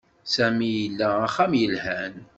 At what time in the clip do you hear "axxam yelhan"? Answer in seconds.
1.27-2.13